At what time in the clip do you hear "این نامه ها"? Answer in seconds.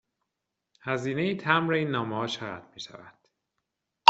1.73-2.27